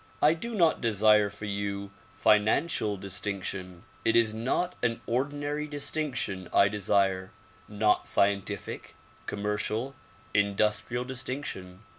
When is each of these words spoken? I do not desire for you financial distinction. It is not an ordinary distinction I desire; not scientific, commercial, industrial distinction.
I 0.19 0.33
do 0.33 0.55
not 0.55 0.81
desire 0.81 1.29
for 1.29 1.45
you 1.45 1.91
financial 2.09 2.97
distinction. 2.97 3.83
It 4.03 4.15
is 4.15 4.33
not 4.33 4.73
an 4.81 4.99
ordinary 5.05 5.67
distinction 5.67 6.49
I 6.51 6.69
desire; 6.69 7.29
not 7.67 8.07
scientific, 8.07 8.95
commercial, 9.27 9.93
industrial 10.33 11.03
distinction. 11.05 11.83